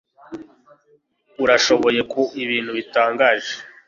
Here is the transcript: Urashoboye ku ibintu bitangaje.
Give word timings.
Urashoboye 1.43 2.01
ku 2.11 2.21
ibintu 2.43 2.71
bitangaje. 2.77 3.53